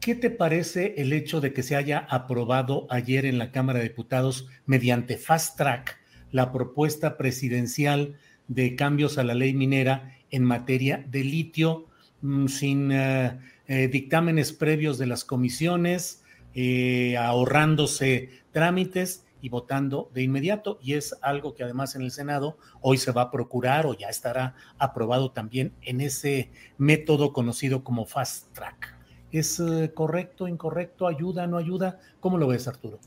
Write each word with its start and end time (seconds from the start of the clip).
¿qué 0.00 0.14
te 0.14 0.30
parece 0.30 0.94
el 0.98 1.12
hecho 1.12 1.40
de 1.40 1.52
que 1.52 1.62
se 1.62 1.76
haya 1.76 1.98
aprobado 2.10 2.86
ayer 2.90 3.26
en 3.26 3.38
la 3.38 3.52
Cámara 3.52 3.78
de 3.78 3.88
Diputados 3.88 4.48
mediante 4.66 5.16
fast 5.16 5.56
track 5.56 5.98
la 6.30 6.52
propuesta 6.52 7.16
presidencial 7.16 8.16
de 8.48 8.76
cambios 8.76 9.18
a 9.18 9.24
la 9.24 9.34
ley 9.34 9.54
minera 9.54 10.16
en 10.30 10.44
materia 10.44 11.04
de 11.08 11.24
litio 11.24 11.86
mm, 12.22 12.46
sin 12.46 12.92
eh, 12.92 13.38
eh, 13.66 13.88
dictámenes 13.88 14.52
previos 14.52 14.98
de 14.98 15.06
las 15.06 15.24
comisiones, 15.24 16.24
eh, 16.54 17.16
ahorrándose 17.16 18.30
trámites 18.52 19.24
y 19.40 19.48
votando 19.50 20.10
de 20.14 20.22
inmediato. 20.22 20.78
Y 20.82 20.94
es 20.94 21.16
algo 21.22 21.54
que 21.54 21.64
además 21.64 21.94
en 21.94 22.02
el 22.02 22.10
Senado 22.10 22.58
hoy 22.80 22.98
se 22.98 23.12
va 23.12 23.22
a 23.22 23.30
procurar 23.30 23.86
o 23.86 23.94
ya 23.94 24.08
estará 24.08 24.54
aprobado 24.78 25.30
también 25.32 25.74
en 25.82 26.00
ese 26.00 26.50
método 26.76 27.32
conocido 27.32 27.84
como 27.84 28.06
fast 28.06 28.52
track. 28.54 28.97
¿Es 29.30 29.60
eh, 29.60 29.92
correcto, 29.94 30.48
incorrecto, 30.48 31.06
ayuda, 31.06 31.46
no 31.46 31.58
ayuda? 31.58 31.98
¿Cómo 32.20 32.38
lo 32.38 32.48
ves, 32.48 32.66
Arturo? 32.66 32.98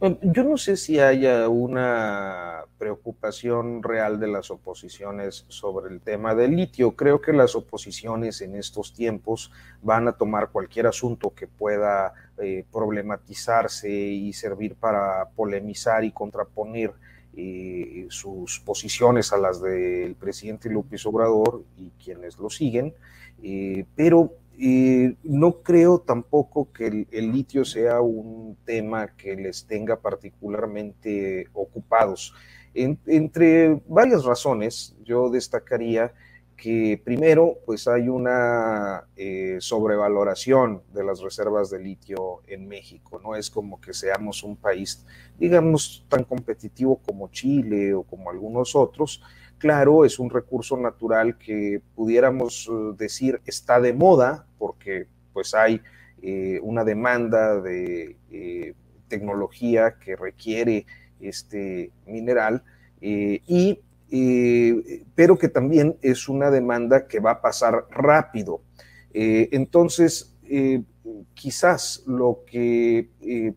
Yo 0.00 0.44
no 0.44 0.56
sé 0.56 0.76
si 0.76 1.00
haya 1.00 1.48
una 1.48 2.62
preocupación 2.78 3.82
real 3.82 4.20
de 4.20 4.28
las 4.28 4.48
oposiciones 4.52 5.44
sobre 5.48 5.92
el 5.92 6.00
tema 6.00 6.36
del 6.36 6.54
litio. 6.54 6.92
Creo 6.92 7.20
que 7.20 7.32
las 7.32 7.56
oposiciones 7.56 8.40
en 8.40 8.54
estos 8.54 8.94
tiempos 8.94 9.50
van 9.82 10.06
a 10.06 10.12
tomar 10.12 10.50
cualquier 10.50 10.86
asunto 10.86 11.34
que 11.34 11.48
pueda 11.48 12.12
eh, 12.38 12.64
problematizarse 12.72 13.90
y 13.90 14.32
servir 14.32 14.76
para 14.76 15.30
polemizar 15.30 16.04
y 16.04 16.12
contraponer 16.12 16.92
eh, 17.36 18.06
sus 18.08 18.60
posiciones 18.60 19.32
a 19.32 19.38
las 19.38 19.60
del 19.60 20.14
presidente 20.14 20.70
López 20.70 21.04
Obrador 21.06 21.64
y 21.76 21.90
quienes 22.02 22.38
lo 22.38 22.50
siguen, 22.50 22.94
eh, 23.42 23.84
pero 23.96 24.32
no 24.58 25.62
creo 25.62 26.00
tampoco 26.00 26.72
que 26.72 27.06
el, 27.10 27.32
litio 27.32 27.64
sea 27.64 28.00
un 28.00 28.56
tema 28.64 29.14
que 29.16 29.36
les 29.36 29.66
tenga 29.66 30.00
particularmente 30.00 31.48
ocupados. 31.52 32.34
entre 32.74 33.80
varias 33.86 34.24
razones, 34.24 34.96
yo 35.04 35.30
destacaría 35.30 36.12
que 36.58 37.00
primero, 37.02 37.58
pues 37.64 37.86
hay 37.86 38.08
una 38.08 39.04
eh, 39.16 39.58
sobrevaloración 39.60 40.82
de 40.92 41.04
las 41.04 41.20
reservas 41.20 41.70
de 41.70 41.78
litio 41.78 42.42
en 42.48 42.66
México. 42.66 43.20
No 43.22 43.36
es 43.36 43.48
como 43.48 43.80
que 43.80 43.94
seamos 43.94 44.42
un 44.42 44.56
país, 44.56 45.06
digamos, 45.38 46.04
tan 46.08 46.24
competitivo 46.24 47.00
como 47.06 47.28
Chile 47.28 47.94
o 47.94 48.02
como 48.02 48.28
algunos 48.28 48.74
otros, 48.74 49.22
Claro, 49.58 50.04
es 50.04 50.20
un 50.20 50.30
recurso 50.30 50.76
natural 50.76 51.36
que 51.36 51.82
pudiéramos 51.96 52.68
eh, 52.70 52.94
decir 52.96 53.40
está 53.44 53.80
de 53.80 53.92
moda 53.92 54.46
porque 54.56 55.08
pues 55.32 55.52
hay 55.52 55.80
eh, 56.22 56.60
una 56.62 56.84
demanda 56.84 57.60
de 57.60 58.16
eh, 58.30 58.74
tecnología 59.08 59.96
que 59.98 60.14
requiere 60.14 60.86
este 61.20 61.90
mineral 62.06 62.62
y 63.00 63.80
pero 65.14 65.36
que 65.36 65.48
también 65.48 65.96
es 66.00 66.28
una 66.28 66.50
demanda 66.50 67.06
que 67.06 67.20
va 67.20 67.32
a 67.32 67.40
pasar 67.42 67.86
rápido. 67.90 68.62
entonces, 69.12 70.34
quizás 71.34 72.02
lo 72.06 72.44
que 72.46 73.10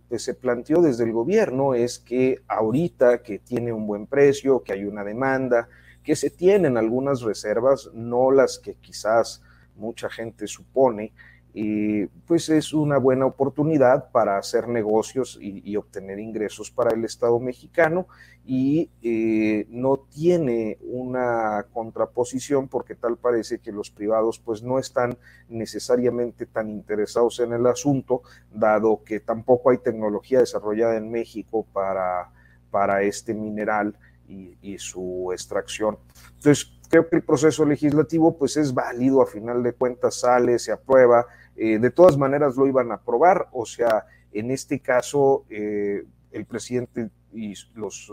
pues, 0.10 0.24
se 0.24 0.34
planteó 0.34 0.82
desde 0.82 1.06
el 1.06 1.14
gobierno 1.14 1.74
es 1.74 2.00
que 2.00 2.42
ahorita 2.48 3.22
que 3.22 3.40
tiene 3.40 3.72
un 3.72 3.88
buen 3.88 4.08
precio, 4.08 4.62
que 4.62 4.74
hay 4.74 4.84
una 4.84 5.04
demanda, 5.04 5.70
que 6.04 6.16
se 6.16 6.30
tienen 6.30 6.78
algunas 6.78 7.22
reservas, 7.22 7.90
no 7.94 8.32
las 8.32 8.60
que 8.60 8.76
quizás 8.76 9.42
mucha 9.76 10.10
gente 10.10 10.48
supone, 10.48 11.14
y 11.54 12.06
pues 12.06 12.50
es 12.50 12.74
una 12.74 12.98
buena 12.98 13.26
oportunidad 13.26 14.10
para 14.12 14.38
hacer 14.38 14.70
negocios 14.70 15.38
y, 15.42 15.76
obtener 15.76 16.20
ingresos 16.20 16.72
para 16.72 16.94
el 16.94 17.04
Estado 17.04 17.40
mexicano 17.40 18.08
y 18.46 18.90
eh, 19.02 19.66
no 19.70 19.98
tiene 19.98 20.78
una 20.82 21.66
contraposición 21.74 22.70
porque 22.70 22.96
tal 22.96 23.18
parece 23.18 23.60
que 23.60 23.72
los 23.72 23.92
privados 23.92 24.40
pues 24.40 24.64
no 24.64 24.80
están 24.80 25.18
necesariamente 25.50 26.46
tan 26.46 26.70
interesados 26.70 27.40
en 27.42 27.52
el 27.52 27.68
asunto, 27.68 28.22
dado 28.54 29.04
que 29.04 29.20
tampoco 29.20 29.72
hay 29.72 29.80
tecnología 29.80 30.40
desarrollada 30.40 30.96
en 30.96 31.12
México 31.12 31.66
para, 31.74 32.32
para 32.70 33.04
este 33.04 33.34
mineral 33.34 33.98
y, 34.28 34.78
su 34.78 35.30
extracción. 35.34 35.98
Entonces, 36.36 36.72
creo 36.90 37.08
que 37.08 37.18
el 37.18 37.24
proceso 37.24 37.66
legislativo 37.66 38.38
pues 38.38 38.58
es 38.58 38.74
válido, 38.74 39.22
a 39.22 39.26
final 39.26 39.62
de 39.64 39.74
cuentas 39.74 40.22
sale, 40.22 40.58
se 40.60 40.72
aprueba, 40.72 41.26
eh, 41.56 41.78
de 41.78 41.92
todas 41.92 42.18
maneras 42.18 42.56
lo 42.56 42.68
iban 42.68 42.92
a 42.92 42.96
aprobar, 42.96 43.50
o 43.52 43.66
sea, 43.66 44.06
en 44.32 44.52
este 44.52 44.80
caso 44.80 45.46
eh, 45.50 46.06
el 46.32 46.46
presidente 46.46 47.10
y 47.34 47.54
los, 47.76 48.12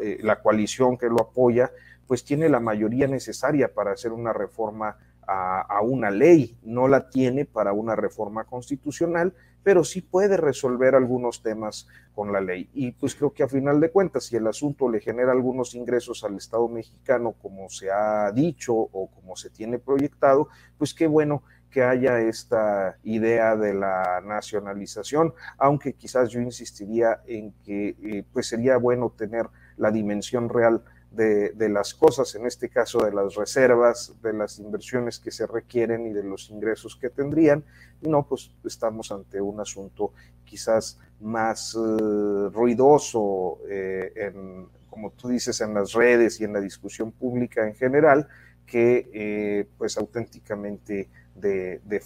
eh, 0.00 0.18
la 0.22 0.40
coalición 0.40 0.96
que 0.96 1.08
lo 1.08 1.20
apoya, 1.20 1.70
pues 2.06 2.24
tiene 2.24 2.48
la 2.48 2.60
mayoría 2.60 3.06
necesaria 3.06 3.72
para 3.72 3.92
hacer 3.92 4.12
una 4.12 4.32
reforma 4.32 4.96
a, 5.30 5.82
una 5.82 6.10
ley, 6.10 6.56
no 6.62 6.88
la 6.88 7.10
tiene 7.10 7.44
para 7.44 7.74
una 7.74 7.94
reforma 7.94 8.44
constitucional, 8.44 9.34
pero 9.62 9.84
sí 9.84 10.00
puede 10.00 10.36
resolver 10.36 10.94
algunos 10.94 11.42
temas 11.42 11.86
con 12.14 12.32
la 12.32 12.40
ley. 12.40 12.68
Y 12.74 12.92
pues 12.92 13.14
creo 13.14 13.32
que 13.32 13.42
a 13.42 13.48
final 13.48 13.80
de 13.80 13.90
cuentas, 13.90 14.24
si 14.24 14.36
el 14.36 14.46
asunto 14.46 14.88
le 14.88 15.00
genera 15.00 15.32
algunos 15.32 15.74
ingresos 15.74 16.24
al 16.24 16.36
Estado 16.36 16.68
mexicano, 16.68 17.34
como 17.40 17.68
se 17.68 17.90
ha 17.90 18.30
dicho 18.32 18.74
o 18.74 19.10
como 19.10 19.36
se 19.36 19.50
tiene 19.50 19.78
proyectado, 19.78 20.48
pues 20.78 20.94
qué 20.94 21.06
bueno 21.06 21.42
que 21.70 21.82
haya 21.82 22.18
esta 22.20 22.96
idea 23.02 23.54
de 23.56 23.74
la 23.74 24.20
nacionalización, 24.24 25.34
aunque 25.58 25.92
quizás 25.92 26.30
yo 26.30 26.40
insistiría 26.40 27.20
en 27.26 27.52
que 27.64 27.96
eh, 28.02 28.24
pues 28.32 28.48
sería 28.48 28.78
bueno 28.78 29.12
tener 29.16 29.46
la 29.76 29.90
dimensión 29.90 30.48
real 30.48 30.82
de, 31.10 31.68
las 31.68 31.94
cosas, 31.94 32.34
en 32.34 32.46
este 32.46 32.68
caso 32.68 32.98
de 32.98 33.12
las 33.12 33.34
reservas, 33.34 34.14
de 34.22 34.32
las 34.32 34.58
inversiones 34.58 35.18
que 35.18 35.30
se 35.30 35.46
requieren 35.46 36.06
y 36.06 36.12
de 36.12 36.22
los 36.22 36.50
ingresos 36.50 36.96
que 36.96 37.10
tendrían. 37.10 37.64
no, 38.02 38.26
pues 38.26 38.50
estamos 38.64 39.10
ante 39.10 39.40
un 39.40 39.60
asunto 39.60 40.12
quizás 40.44 40.98
más 41.20 41.74
eh, 41.74 42.48
ruidoso, 42.52 43.58
eh, 43.68 44.12
en, 44.16 44.68
como 44.88 45.10
tú 45.12 45.28
dices, 45.28 45.60
en 45.60 45.74
las 45.74 45.92
redes 45.92 46.40
y 46.40 46.44
en 46.44 46.52
la 46.52 46.60
discusión 46.60 47.12
pública 47.12 47.66
en 47.66 47.74
general, 47.74 48.28
que 48.66 49.10
eh, 49.12 49.66
pues 49.76 49.96
auténticamente 49.96 51.08
de, 51.34 51.80
de 51.84 52.00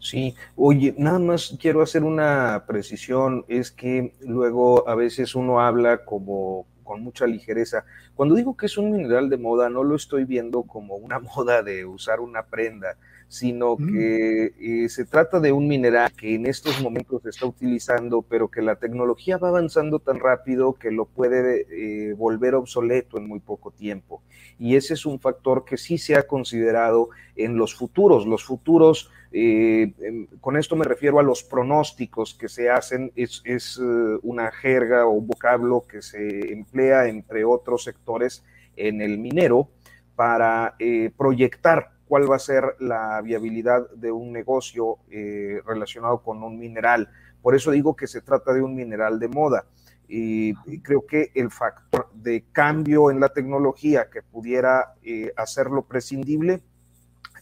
Sí, 0.00 0.36
oye, 0.56 0.94
nada 0.96 1.18
más 1.18 1.56
quiero 1.60 1.82
hacer 1.82 2.04
una 2.04 2.64
precisión, 2.66 3.44
es 3.48 3.72
que 3.72 4.14
luego 4.20 4.88
a 4.88 4.94
veces 4.94 5.34
uno 5.34 5.60
habla 5.60 6.04
como 6.04 6.66
con 6.88 7.02
mucha 7.02 7.26
ligereza. 7.26 7.84
Cuando 8.14 8.34
digo 8.34 8.56
que 8.56 8.64
es 8.64 8.78
un 8.78 8.90
mineral 8.90 9.28
de 9.28 9.36
moda, 9.36 9.68
no 9.68 9.84
lo 9.84 9.94
estoy 9.94 10.24
viendo 10.24 10.62
como 10.62 10.96
una 10.96 11.18
moda 11.36 11.62
de 11.62 11.84
usar 11.84 12.18
una 12.20 12.46
prenda, 12.46 12.96
sino 13.28 13.76
mm. 13.78 13.92
que 13.92 14.52
eh, 14.58 14.88
se 14.88 15.04
trata 15.04 15.38
de 15.38 15.52
un 15.52 15.68
mineral 15.68 16.10
que 16.12 16.34
en 16.34 16.46
estos 16.46 16.80
momentos 16.82 17.22
se 17.22 17.28
está 17.28 17.46
utilizando, 17.46 18.22
pero 18.22 18.48
que 18.48 18.62
la 18.62 18.76
tecnología 18.76 19.36
va 19.36 19.48
avanzando 19.48 19.98
tan 19.98 20.18
rápido 20.18 20.74
que 20.74 20.90
lo 20.90 21.04
puede 21.04 21.66
eh, 21.70 22.14
volver 22.14 22.54
obsoleto 22.54 23.18
en 23.18 23.28
muy 23.28 23.40
poco 23.40 23.70
tiempo. 23.70 24.22
Y 24.58 24.76
ese 24.76 24.94
es 24.94 25.04
un 25.04 25.20
factor 25.20 25.64
que 25.64 25.76
sí 25.76 25.98
se 25.98 26.16
ha 26.16 26.26
considerado 26.26 27.10
en 27.36 27.56
los 27.56 27.74
futuros. 27.74 28.26
Los 28.26 28.44
futuros, 28.44 29.10
eh, 29.30 29.92
con 30.40 30.56
esto 30.56 30.74
me 30.74 30.86
refiero 30.86 31.20
a 31.20 31.22
los 31.22 31.44
pronósticos 31.44 32.34
que 32.34 32.48
se 32.48 32.70
hacen, 32.70 33.12
es, 33.14 33.42
es 33.44 33.78
una 34.22 34.50
jerga 34.50 35.06
o 35.06 35.20
vocablo 35.20 35.84
que 35.86 36.00
se 36.00 36.52
emplea 36.52 37.08
entre 37.08 37.44
otros 37.44 37.84
sectores 37.84 38.42
en 38.74 39.00
el 39.02 39.18
minero 39.18 39.68
para 40.16 40.74
proyectar 41.16 41.97
cuál 42.08 42.30
va 42.30 42.36
a 42.36 42.40
ser 42.40 42.76
la 42.80 43.20
viabilidad 43.20 43.88
de 43.90 44.10
un 44.10 44.32
negocio 44.32 44.98
eh, 45.10 45.60
relacionado 45.66 46.22
con 46.22 46.42
un 46.42 46.58
mineral. 46.58 47.08
Por 47.42 47.54
eso 47.54 47.70
digo 47.70 47.94
que 47.94 48.06
se 48.06 48.22
trata 48.22 48.52
de 48.52 48.62
un 48.62 48.74
mineral 48.74 49.18
de 49.18 49.28
moda. 49.28 49.66
Y, 50.08 50.54
creo 50.80 51.04
que 51.06 51.30
el 51.34 51.50
factor 51.50 52.08
de 52.14 52.46
cambio 52.50 53.10
en 53.10 53.20
la 53.20 53.28
tecnología 53.28 54.08
que 54.10 54.22
pudiera 54.22 54.94
eh, 55.02 55.32
hacerlo 55.36 55.82
prescindible 55.82 56.62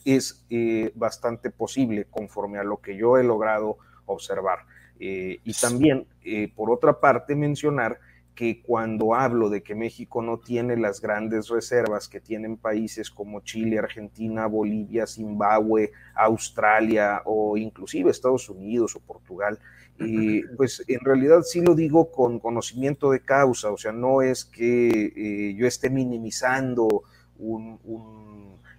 es 0.05 0.45
eh, 0.51 0.93
bastante 0.97 1.51
posible 1.51 2.07
conforme 2.11 2.59
a 2.59 2.65
lo 2.65 2.79
que 2.79 2.97
yo 2.97 3.19
he 3.19 3.25
logrado 3.25 3.79
observar. 4.07 4.61
y 4.99 5.53
también, 5.61 6.07
por 6.55 6.71
otra 6.71 7.01
parte, 7.01 7.37
mencionar 7.37 7.99
que 8.37 8.63
cuando 8.63 9.15
hablo 9.15 9.49
de 9.49 9.63
que 9.63 9.75
México 9.75 10.23
no 10.23 10.39
tiene 10.39 10.77
las 10.77 11.01
grandes 11.01 11.49
reservas 11.49 12.07
que 12.07 12.21
tienen 12.21 12.59
países 12.59 13.11
como 13.11 13.41
Chile, 13.41 13.79
Argentina, 13.79 14.47
Bolivia, 14.47 15.07
Zimbabue, 15.07 15.91
Australia 16.15 17.23
o 17.25 17.57
inclusive 17.57 18.11
Estados 18.11 18.49
Unidos 18.51 18.95
o 18.95 19.01
Portugal, 19.01 19.59
y 19.99 20.43
pues 20.57 20.85
en 20.87 21.01
realidad 21.01 21.41
sí 21.43 21.63
lo 21.63 21.75
digo 21.75 22.13
con 22.13 22.39
conocimiento 22.39 23.11
de 23.11 23.21
causa, 23.21 23.73
o 23.73 23.79
sea, 23.79 23.93
no 23.93 24.21
es 24.21 24.45
que 24.45 25.13
eh, 25.17 25.55
yo 25.55 25.67
esté 25.67 25.89
minimizando 25.89 27.05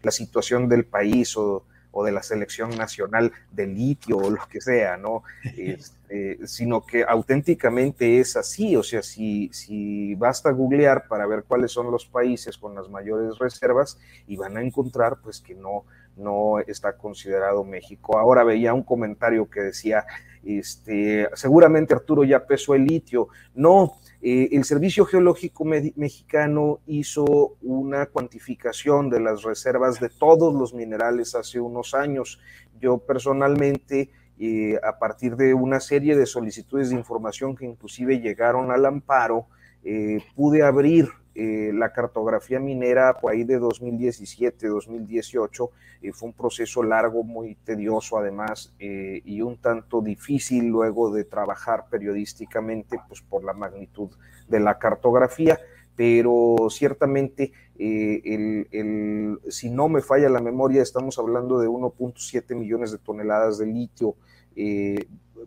la 0.03 0.11
situación 0.11 0.69
del 0.69 0.85
país 0.85 1.35
o, 1.35 1.65
o 1.97 2.03
de 2.03 2.11
la 2.11 2.21
selección 2.21 2.69
nacional 2.77 3.31
de 3.51 3.65
litio 3.65 4.17
o 4.17 4.29
lo 4.29 4.47
que 4.47 4.61
sea, 4.61 4.97
¿no? 4.97 5.23
Este, 5.57 6.47
sino 6.47 6.85
que 6.85 7.03
auténticamente 7.03 8.19
es 8.19 8.37
así, 8.37 8.75
o 8.75 8.83
sea, 8.83 9.01
si, 9.01 9.49
si 9.51 10.13
basta 10.15 10.51
googlear 10.51 11.07
para 11.07 11.25
ver 11.25 11.43
cuáles 11.43 11.71
son 11.71 11.91
los 11.91 12.05
países 12.05 12.57
con 12.57 12.75
las 12.75 12.87
mayores 12.87 13.37
reservas 13.39 13.97
y 14.27 14.37
van 14.37 14.55
a 14.57 14.61
encontrar 14.61 15.17
pues 15.21 15.41
que 15.41 15.55
no, 15.55 15.85
no 16.15 16.59
está 16.59 16.95
considerado 16.97 17.63
México. 17.63 18.17
Ahora 18.19 18.43
veía 18.43 18.75
un 18.75 18.83
comentario 18.83 19.49
que 19.49 19.61
decía, 19.61 20.05
este, 20.45 21.27
seguramente 21.33 21.95
Arturo 21.95 22.23
ya 22.23 22.45
pesó 22.45 22.75
el 22.75 22.85
litio. 22.85 23.29
No, 23.55 23.97
eh, 24.21 24.49
el 24.51 24.63
Servicio 24.63 25.05
Geológico 25.05 25.63
Mexicano 25.63 26.79
hizo 26.87 27.55
una 27.61 28.07
cuantificación 28.07 29.09
de 29.09 29.19
las 29.19 29.43
reservas 29.43 29.99
de 29.99 30.09
todos 30.09 30.55
los 30.55 30.73
minerales 30.73 31.35
hace 31.35 31.59
unos 31.59 31.93
años. 31.93 32.39
Yo 32.81 32.97
personalmente, 32.97 34.09
eh, 34.39 34.79
a 34.83 34.97
partir 34.97 35.35
de 35.35 35.53
una 35.53 35.79
serie 35.79 36.17
de 36.17 36.25
solicitudes 36.25 36.89
de 36.89 36.95
información 36.95 37.55
que 37.55 37.65
inclusive 37.65 38.19
llegaron 38.19 38.71
al 38.71 38.87
amparo, 38.87 39.47
eh, 39.83 40.19
pude 40.35 40.63
abrir 40.63 41.09
eh, 41.39 41.71
la 41.71 41.93
cartografía 41.93 42.59
minera 42.59 43.13
por 43.13 43.31
ahí 43.31 43.43
de 43.43 43.59
2017, 43.59 44.69
2018, 44.69 45.69
eh, 46.01 46.11
fue 46.11 46.29
un 46.29 46.33
proceso 46.33 46.81
largo, 46.81 47.23
muy 47.23 47.53
tedioso 47.53 48.17
además, 48.17 48.73
eh, 48.79 49.21
y 49.23 49.41
un 49.41 49.57
tanto 49.57 50.01
difícil 50.01 50.65
luego 50.65 51.11
de 51.11 51.25
trabajar 51.25 51.89
periodísticamente, 51.91 52.97
pues 53.07 53.21
por 53.21 53.43
la 53.43 53.53
magnitud 53.53 54.09
de 54.47 54.59
la 54.59 54.79
cartografía, 54.79 55.59
pero 55.95 56.55
ciertamente, 56.71 57.51
si 57.77 59.69
no 59.69 59.89
me 59.89 60.01
falla 60.01 60.29
la 60.29 60.41
memoria, 60.41 60.81
estamos 60.81 61.19
hablando 61.19 61.59
de 61.59 61.67
1.7 61.67 62.55
millones 62.55 62.91
de 62.91 62.97
toneladas 62.97 63.59
de 63.59 63.67
litio 63.67 64.15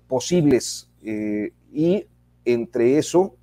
posibles, 0.07 0.89
y 1.03 2.07
entre 2.45 2.99
eso, 2.99 3.35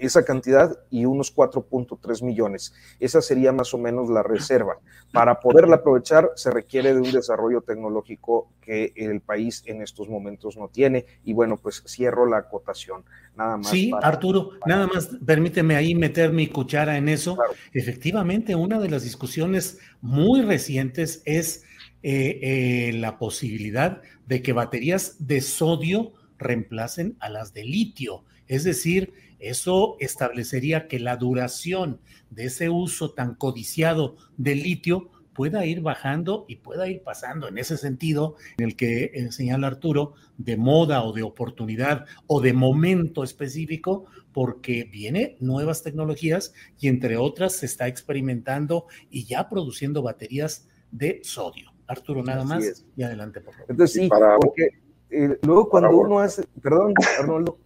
esa 0.00 0.24
cantidad 0.24 0.78
y 0.90 1.04
unos 1.04 1.34
4.3 1.34 2.22
millones. 2.22 2.74
Esa 3.00 3.20
sería 3.20 3.52
más 3.52 3.74
o 3.74 3.78
menos 3.78 4.08
la 4.08 4.22
reserva. 4.22 4.78
Para 5.12 5.40
poderla 5.40 5.76
aprovechar 5.76 6.30
se 6.34 6.50
requiere 6.50 6.94
de 6.94 7.00
un 7.00 7.12
desarrollo 7.12 7.62
tecnológico 7.62 8.50
que 8.60 8.92
el 8.96 9.20
país 9.20 9.62
en 9.66 9.82
estos 9.82 10.08
momentos 10.08 10.56
no 10.56 10.68
tiene. 10.68 11.06
Y 11.24 11.32
bueno, 11.32 11.56
pues 11.56 11.82
cierro 11.86 12.26
la 12.26 12.38
acotación. 12.38 13.04
Nada 13.36 13.56
más. 13.56 13.68
Sí, 13.68 13.90
Arturo, 14.02 14.50
nada 14.66 14.86
más 14.86 15.10
permíteme 15.24 15.76
ahí 15.76 15.94
meter 15.94 16.32
mi 16.32 16.48
cuchara 16.48 16.96
en 16.96 17.08
eso. 17.08 17.38
Efectivamente, 17.72 18.54
una 18.54 18.78
de 18.78 18.90
las 18.90 19.02
discusiones 19.02 19.78
muy 20.00 20.42
recientes 20.42 21.22
es 21.24 21.64
eh, 22.02 22.38
eh, 22.42 22.92
la 22.94 23.18
posibilidad 23.18 24.02
de 24.26 24.42
que 24.42 24.52
baterías 24.52 25.26
de 25.26 25.40
sodio 25.40 26.12
reemplacen 26.38 27.16
a 27.18 27.28
las 27.28 27.52
de 27.52 27.64
litio. 27.64 28.24
Es 28.46 28.64
decir, 28.64 29.12
eso 29.38 29.96
establecería 30.00 30.88
que 30.88 30.98
la 30.98 31.16
duración 31.16 32.00
de 32.30 32.46
ese 32.46 32.68
uso 32.68 33.12
tan 33.12 33.34
codiciado 33.34 34.16
del 34.36 34.62
litio 34.62 35.10
pueda 35.38 35.64
ir 35.64 35.82
bajando 35.82 36.46
y 36.48 36.56
pueda 36.56 36.88
ir 36.88 37.04
pasando 37.04 37.46
en 37.46 37.58
ese 37.58 37.76
sentido 37.76 38.34
en 38.56 38.64
el 38.64 38.74
que 38.74 39.12
eh, 39.14 39.30
señala 39.30 39.68
Arturo, 39.68 40.14
de 40.36 40.56
moda 40.56 41.04
o 41.04 41.12
de 41.12 41.22
oportunidad 41.22 42.06
o 42.26 42.40
de 42.40 42.52
momento 42.52 43.22
específico, 43.22 44.06
porque 44.32 44.82
viene 44.82 45.36
nuevas 45.38 45.84
tecnologías 45.84 46.52
y 46.80 46.88
entre 46.88 47.16
otras 47.16 47.52
se 47.52 47.66
está 47.66 47.86
experimentando 47.86 48.86
y 49.10 49.26
ya 49.26 49.48
produciendo 49.48 50.02
baterías 50.02 50.66
de 50.90 51.20
sodio. 51.22 51.72
Arturo, 51.86 52.24
nada 52.24 52.44
más 52.44 52.84
y 52.96 53.02
adelante, 53.04 53.40
por 53.40 53.54
favor. 53.54 53.70
Entonces, 53.70 54.02
sí, 54.02 54.08
porque 54.08 54.68
eh, 55.10 55.38
luego 55.42 55.68
cuando 55.68 55.96
uno 55.96 56.18
hace, 56.18 56.42
perdón, 56.60 56.94
Arnoldo 57.16 57.58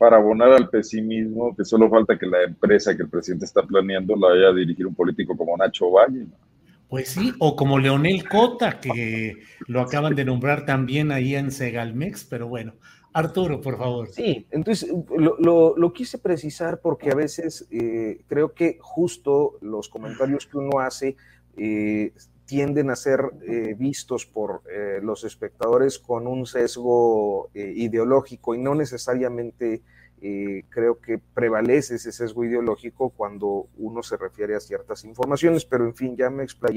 para 0.00 0.16
abonar 0.16 0.50
al 0.50 0.70
pesimismo, 0.70 1.54
que 1.54 1.62
solo 1.62 1.90
falta 1.90 2.18
que 2.18 2.24
la 2.24 2.42
empresa 2.42 2.96
que 2.96 3.02
el 3.02 3.10
presidente 3.10 3.44
está 3.44 3.62
planeando 3.62 4.16
la 4.16 4.28
vaya 4.28 4.48
a 4.48 4.54
dirigir 4.54 4.86
un 4.86 4.94
político 4.94 5.36
como 5.36 5.54
Nacho 5.58 5.90
Valle. 5.90 6.24
Pues 6.88 7.10
sí, 7.10 7.34
o 7.38 7.54
como 7.54 7.78
Leonel 7.78 8.26
Cota, 8.26 8.80
que 8.80 9.34
lo 9.66 9.82
acaban 9.82 10.14
de 10.14 10.24
nombrar 10.24 10.64
también 10.64 11.12
ahí 11.12 11.34
en 11.34 11.50
Segalmex, 11.50 12.24
pero 12.24 12.48
bueno. 12.48 12.72
Arturo, 13.12 13.60
por 13.60 13.76
favor. 13.76 14.08
Sí, 14.08 14.46
entonces 14.50 14.90
lo, 15.18 15.92
quise 15.92 16.16
precisar 16.16 16.80
porque 16.80 17.10
a 17.10 17.14
veces 17.14 17.68
eh, 17.70 18.22
creo 18.26 18.54
que 18.54 18.78
justo 18.80 19.58
los 19.60 19.90
comentarios 19.90 20.46
que 20.46 20.56
uno 20.56 20.80
hace 20.80 21.14
eh, 21.58 22.14
tienden 22.50 22.90
a 22.90 22.96
ser 22.96 23.20
eh, 23.46 23.76
vistos 23.78 24.26
por 24.26 24.62
los 25.02 25.22
espectadores 25.22 26.00
con 26.00 26.26
un 26.26 26.46
sesgo 26.46 27.48
ideológico 27.54 28.56
y 28.56 28.58
no 28.58 28.74
necesariamente 28.74 29.82
eh, 30.22 30.64
creo 30.68 31.00
que 31.00 31.18
prevalece 31.18 31.94
ese 31.94 32.12
sesgo 32.12 32.44
ideológico 32.44 33.08
cuando 33.08 33.68
uno 33.78 34.02
se 34.02 34.18
refiere 34.18 34.54
a 34.54 34.60
ciertas 34.60 35.04
informaciones, 35.04 35.64
pero 35.64 35.86
en 35.86 35.94
fin, 35.94 36.14
ya 36.14 36.28
me 36.28 36.42
explayé. 36.42 36.76